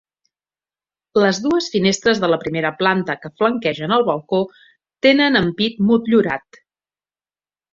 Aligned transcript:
Les 1.23 1.39
dues 1.43 1.67
finestres 1.73 2.21
de 2.23 2.29
la 2.31 2.39
primera 2.45 2.71
planta 2.81 3.17
que 3.25 3.31
flanquegen 3.41 3.93
el 3.99 4.07
balcó 4.09 4.41
tenen 5.07 5.41
ampit 5.43 5.81
motllurat. 5.91 6.61